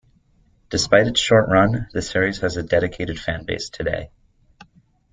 [0.71, 4.09] Despite its short run, the series has a dedicated fan base today.